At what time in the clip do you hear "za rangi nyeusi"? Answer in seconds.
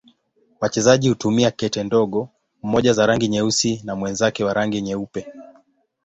2.93-3.81